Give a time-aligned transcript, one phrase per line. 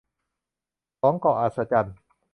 [1.01, 1.95] สอง เกาะอัศจรรย์